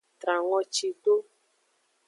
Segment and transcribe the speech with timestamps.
[0.19, 1.15] Tran ngoci do.